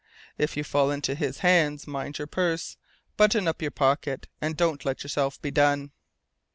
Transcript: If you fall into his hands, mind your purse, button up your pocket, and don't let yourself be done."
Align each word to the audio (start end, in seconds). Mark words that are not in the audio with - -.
If 0.35 0.57
you 0.57 0.63
fall 0.63 0.89
into 0.89 1.13
his 1.13 1.41
hands, 1.45 1.85
mind 1.85 2.17
your 2.17 2.25
purse, 2.25 2.75
button 3.17 3.47
up 3.47 3.61
your 3.61 3.69
pocket, 3.69 4.25
and 4.41 4.57
don't 4.57 4.83
let 4.83 5.03
yourself 5.03 5.39
be 5.39 5.51
done." 5.51 5.91